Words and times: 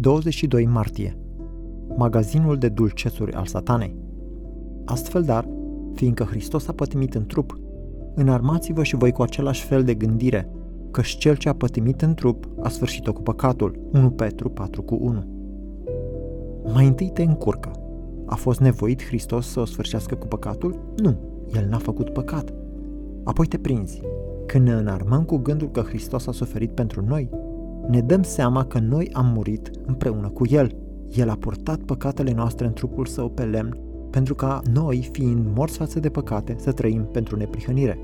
22 0.00 0.66
martie 0.66 1.18
Magazinul 1.96 2.56
de 2.56 2.68
dulcețuri 2.68 3.32
al 3.32 3.46
satanei 3.46 3.96
Astfel 4.84 5.22
dar, 5.22 5.48
fiindcă 5.94 6.24
Hristos 6.24 6.68
a 6.68 6.72
pătimit 6.72 7.14
în 7.14 7.26
trup, 7.26 7.58
înarmați-vă 8.14 8.82
și 8.82 8.96
voi 8.96 9.12
cu 9.12 9.22
același 9.22 9.64
fel 9.64 9.84
de 9.84 9.94
gândire, 9.94 10.50
căci 10.90 11.16
cel 11.16 11.36
ce 11.36 11.48
a 11.48 11.52
pătimit 11.52 12.02
în 12.02 12.14
trup 12.14 12.48
a 12.62 12.68
sfârșit-o 12.68 13.12
cu 13.12 13.22
păcatul. 13.22 13.80
1 13.92 14.10
Petru 14.10 14.48
4 14.48 14.82
cu 14.82 14.98
1 15.00 15.24
Mai 16.72 16.86
întâi 16.86 17.10
te 17.10 17.22
încurcă. 17.22 17.70
A 18.26 18.34
fost 18.34 18.60
nevoit 18.60 19.04
Hristos 19.04 19.46
să 19.46 19.60
o 19.60 19.64
sfârșească 19.64 20.14
cu 20.14 20.26
păcatul? 20.26 20.94
Nu, 20.96 21.16
El 21.54 21.66
n-a 21.68 21.78
făcut 21.78 22.10
păcat. 22.10 22.54
Apoi 23.24 23.46
te 23.46 23.58
prinzi. 23.58 24.00
Când 24.46 24.66
ne 24.66 24.72
înarmăm 24.72 25.22
cu 25.22 25.36
gândul 25.36 25.70
că 25.70 25.80
Hristos 25.80 26.26
a 26.26 26.32
suferit 26.32 26.70
pentru 26.70 27.04
noi, 27.06 27.30
ne 27.88 28.00
dăm 28.00 28.22
seama 28.22 28.64
că 28.64 28.78
noi 28.78 29.10
am 29.12 29.26
murit 29.34 29.70
împreună 29.86 30.28
cu 30.28 30.46
El. 30.48 30.76
El 31.16 31.28
a 31.28 31.36
purtat 31.36 31.78
păcatele 31.78 32.32
noastre 32.32 32.66
în 32.66 32.72
trupul 32.72 33.06
său 33.06 33.30
pe 33.30 33.42
lemn, 33.42 33.78
pentru 34.10 34.34
ca 34.34 34.60
noi, 34.72 35.08
fiind 35.12 35.46
morți 35.54 35.76
față 35.76 36.00
de 36.00 36.08
păcate, 36.08 36.56
să 36.58 36.72
trăim 36.72 37.08
pentru 37.12 37.36
neprihănire. 37.36 37.98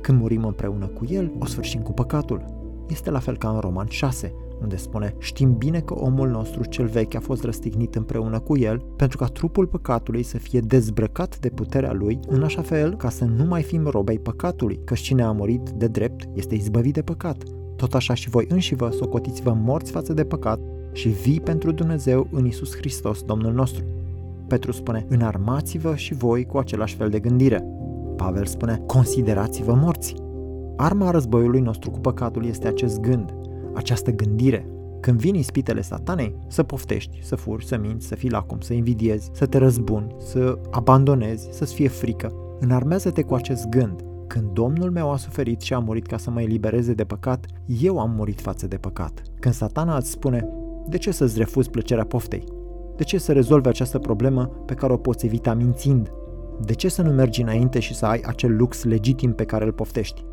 Când 0.00 0.20
murim 0.20 0.44
împreună 0.44 0.86
cu 0.86 1.04
El, 1.08 1.32
o 1.38 1.46
sfârșim 1.46 1.80
cu 1.80 1.92
păcatul. 1.92 2.44
Este 2.88 3.10
la 3.10 3.18
fel 3.18 3.36
ca 3.36 3.48
în 3.48 3.58
Roman 3.58 3.86
6, 3.86 4.32
unde 4.62 4.76
spune 4.76 5.14
Știm 5.18 5.56
bine 5.56 5.80
că 5.80 5.94
omul 5.94 6.28
nostru 6.28 6.64
cel 6.64 6.86
vechi 6.86 7.14
a 7.14 7.20
fost 7.20 7.44
răstignit 7.44 7.94
împreună 7.94 8.38
cu 8.38 8.56
el 8.56 8.78
pentru 8.96 9.18
ca 9.18 9.26
trupul 9.26 9.66
păcatului 9.66 10.22
să 10.22 10.38
fie 10.38 10.60
dezbrăcat 10.60 11.38
de 11.38 11.48
puterea 11.48 11.92
lui 11.92 12.18
în 12.28 12.42
așa 12.42 12.62
fel 12.62 12.96
ca 12.96 13.08
să 13.08 13.24
nu 13.24 13.44
mai 13.44 13.62
fim 13.62 13.86
robei 13.86 14.18
păcatului, 14.18 14.80
că 14.84 14.94
cine 14.94 15.22
a 15.22 15.32
murit 15.32 15.70
de 15.70 15.86
drept 15.86 16.28
este 16.34 16.54
izbăvit 16.54 16.94
de 16.94 17.02
păcat. 17.02 17.42
Tot 17.76 17.94
așa 17.94 18.14
și 18.14 18.28
voi 18.28 18.46
înși 18.48 18.74
vă 18.74 18.90
socotiți-vă 18.90 19.56
morți 19.62 19.90
față 19.90 20.12
de 20.12 20.24
păcat 20.24 20.60
și 20.92 21.08
vii 21.08 21.40
pentru 21.40 21.72
Dumnezeu 21.72 22.28
în 22.30 22.46
Isus 22.46 22.76
Hristos, 22.76 23.22
Domnul 23.22 23.52
nostru. 23.52 23.84
Petru 24.46 24.72
spune, 24.72 25.06
înarmați-vă 25.08 25.94
și 25.94 26.14
voi 26.14 26.44
cu 26.44 26.58
același 26.58 26.96
fel 26.96 27.08
de 27.08 27.18
gândire. 27.18 27.64
Pavel 28.16 28.46
spune, 28.46 28.82
considerați-vă 28.86 29.74
morți. 29.74 30.14
Arma 30.76 31.10
războiului 31.10 31.60
nostru 31.60 31.90
cu 31.90 31.98
păcatul 31.98 32.46
este 32.46 32.68
acest 32.68 33.00
gând, 33.00 33.34
această 33.74 34.10
gândire. 34.10 34.66
Când 35.00 35.20
vin 35.20 35.34
ispitele 35.34 35.80
satanei, 35.80 36.34
să 36.48 36.62
poftești, 36.62 37.18
să 37.22 37.36
furi, 37.36 37.66
să 37.66 37.78
minți, 37.82 38.06
să 38.06 38.14
fii 38.14 38.30
lacom, 38.30 38.60
să 38.60 38.72
invidiezi, 38.72 39.30
să 39.32 39.46
te 39.46 39.58
răzbuni, 39.58 40.14
să 40.18 40.58
abandonezi, 40.70 41.48
să-ți 41.50 41.74
fie 41.74 41.88
frică. 41.88 42.32
Înarmează-te 42.60 43.22
cu 43.22 43.34
acest 43.34 43.68
gând. 43.68 44.04
Când 44.26 44.50
Domnul 44.52 44.90
meu 44.90 45.10
a 45.10 45.16
suferit 45.16 45.60
și 45.60 45.74
a 45.74 45.78
murit 45.78 46.06
ca 46.06 46.16
să 46.16 46.30
mă 46.30 46.42
elibereze 46.42 46.92
de 46.92 47.04
păcat, 47.04 47.46
eu 47.80 47.98
am 47.98 48.10
murit 48.10 48.40
față 48.40 48.66
de 48.66 48.76
păcat. 48.76 49.22
Când 49.40 49.54
satana 49.54 49.96
îți 49.96 50.10
spune, 50.10 50.48
de 50.88 50.98
ce 50.98 51.10
să-ți 51.10 51.38
refuzi 51.38 51.70
plăcerea 51.70 52.04
poftei? 52.04 52.44
De 52.96 53.02
ce 53.02 53.18
să 53.18 53.32
rezolvi 53.32 53.68
această 53.68 53.98
problemă 53.98 54.44
pe 54.44 54.74
care 54.74 54.92
o 54.92 54.96
poți 54.96 55.26
evita 55.26 55.54
mințind? 55.54 56.12
De 56.64 56.72
ce 56.72 56.88
să 56.88 57.02
nu 57.02 57.10
mergi 57.10 57.42
înainte 57.42 57.78
și 57.78 57.94
să 57.94 58.06
ai 58.06 58.20
acel 58.26 58.56
lux 58.56 58.84
legitim 58.84 59.32
pe 59.32 59.44
care 59.44 59.64
îl 59.64 59.72
poftești? 59.72 60.24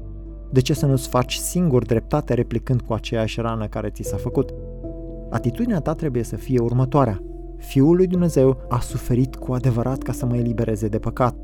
De 0.51 0.61
ce 0.61 0.73
să 0.73 0.85
nu-ți 0.85 1.07
faci 1.07 1.35
singur 1.35 1.85
dreptate 1.85 2.33
replicând 2.33 2.81
cu 2.81 2.93
aceeași 2.93 3.41
rană 3.41 3.67
care 3.67 3.89
ți 3.89 4.03
s-a 4.03 4.17
făcut? 4.17 4.53
Atitudinea 5.29 5.79
ta 5.79 5.93
trebuie 5.93 6.23
să 6.23 6.35
fie 6.35 6.59
următoarea. 6.59 7.23
Fiul 7.57 7.95
lui 7.95 8.07
Dumnezeu 8.07 8.57
a 8.69 8.79
suferit 8.79 9.35
cu 9.35 9.53
adevărat 9.53 10.01
ca 10.01 10.11
să 10.11 10.25
mă 10.25 10.37
elibereze 10.37 10.87
de 10.87 10.99
păcat. 10.99 11.35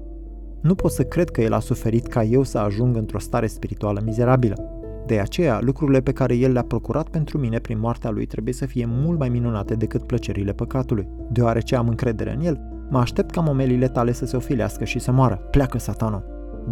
Nu 0.62 0.76
pot 0.76 0.92
să 0.92 1.04
cred 1.04 1.30
că 1.30 1.42
el 1.42 1.54
a 1.54 1.60
suferit 1.60 2.08
ca 2.08 2.24
eu 2.24 2.44
să 2.44 2.58
ajung 2.58 2.96
într-o 2.96 3.20
stare 3.20 3.48
spirituală 3.48 4.02
mizerabilă. 4.06 4.74
De 5.06 5.20
aceea, 5.20 5.60
lucrurile 5.62 6.02
pe 6.02 6.12
care 6.12 6.36
el 6.36 6.52
le-a 6.52 6.64
procurat 6.64 7.10
pentru 7.10 7.38
mine 7.38 7.60
prin 7.60 7.80
moartea 7.80 8.10
lui 8.10 8.26
trebuie 8.26 8.54
să 8.54 8.66
fie 8.66 8.86
mult 8.88 9.20
mai 9.20 9.30
minunate 9.30 9.76
decât 9.76 10.04
plăcerile 10.04 10.54
păcatului. 10.54 11.08
Deoarece 11.32 11.76
am 11.76 11.88
încredere 11.88 12.34
în 12.34 12.46
el, 12.46 12.60
mă 12.90 13.00
aștept 13.00 13.32
ca 13.32 13.42
momelile 13.42 13.88
tale 13.88 14.12
să 14.12 14.26
se 14.26 14.36
ofilească 14.36 14.84
și 14.84 15.00
să 15.00 15.12
moară. 15.12 15.36
Pleacă, 15.52 15.78
satana! 15.78 16.23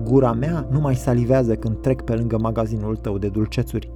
Gura 0.04 0.34
mea 0.34 0.68
nu 0.72 0.80
mai 0.80 0.96
salivează 0.96 1.56
când 1.56 1.82
trec 1.82 2.02
pe 2.02 2.14
lângă 2.14 2.38
magazinul 2.38 2.96
tău 2.96 3.18
de 3.18 3.28
dulcețuri. 3.28 3.92